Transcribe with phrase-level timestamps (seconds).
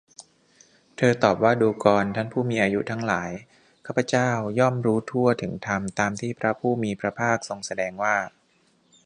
[0.97, 3.31] เธอตอบว่า ดูกรท่านผู้มีอายุทั้งหลาย
[3.85, 8.15] ข้าพเจ้าย่อมรู้ทั่วถึงธรรมตามที่พระผู้มีพระภาคทรงแสดงว่า